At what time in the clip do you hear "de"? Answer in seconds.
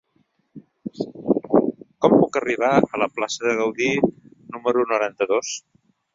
3.49-3.55